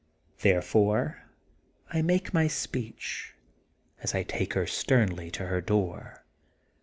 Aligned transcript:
Therefore 0.39 1.25
I 1.93 2.01
make 2.01 2.33
my 2.33 2.47
speech, 2.47 3.35
as 4.01 4.15
I 4.15 4.23
take 4.23 4.55
her 4.55 4.65
sternly 4.65 5.29
to 5.29 5.45
her 5.45 5.61
door. 5.61 6.25